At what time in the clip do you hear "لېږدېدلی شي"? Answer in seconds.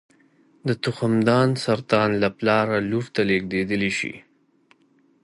3.29-4.13